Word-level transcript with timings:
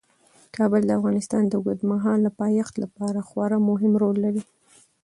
کابل 0.55 0.81
د 0.85 0.91
افغانستان 0.99 1.43
د 1.47 1.53
اوږدمهاله 1.59 2.29
پایښت 2.41 2.73
لپاره 2.83 3.19
خورا 3.27 3.57
مهم 3.69 3.93
رول 4.01 4.17
لري. 4.25 4.43